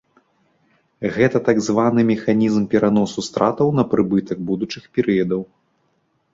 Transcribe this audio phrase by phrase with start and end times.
[1.17, 5.41] Гэта так званы механізм пераносу стратаў на прыбытак будучых перыядаў.